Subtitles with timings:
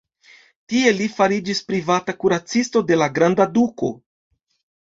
[0.71, 3.93] Tie li fariĝis privata kuracisto de la granda duko.